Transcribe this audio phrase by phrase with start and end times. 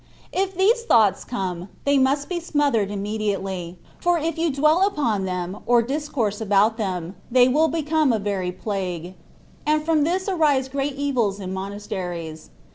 [0.33, 5.57] If these thoughts come, they must be smothered immediately; for if you dwell upon them,
[5.67, 9.13] or discourse about them, they will become a very plague,
[9.63, 12.49] and from this arise great evils in monasteries.